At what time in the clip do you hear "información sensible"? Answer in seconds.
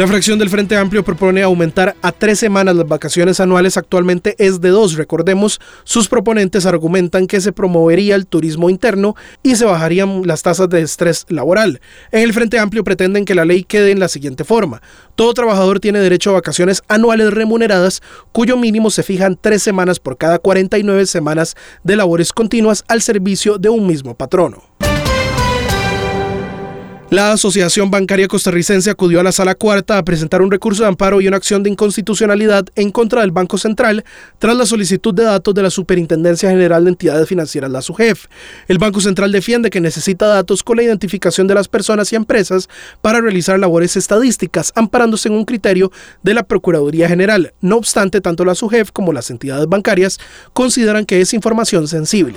51.34-52.36